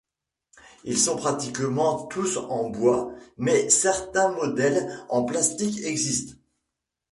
Ils 0.83 0.97
sont 0.97 1.15
pratiquement 1.15 2.07
tous 2.07 2.37
en 2.37 2.71
bois 2.71 3.13
mais 3.37 3.69
certains 3.69 4.31
modèles 4.31 4.91
en 5.09 5.25
plastique 5.25 5.77
existent. 5.83 6.33